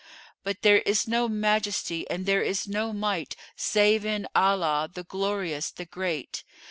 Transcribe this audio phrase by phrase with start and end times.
[0.43, 5.69] But there is no Majesty and there is no Might save in Allah, the Glorious,
[5.69, 6.43] the Great!